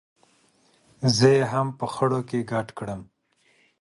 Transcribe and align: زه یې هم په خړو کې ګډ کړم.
زه 1.15 1.27
یې 1.35 1.43
هم 1.51 1.67
په 1.79 1.85
خړو 1.93 2.19
کې 2.29 2.47
ګډ 2.51 2.67
کړم. 2.77 3.01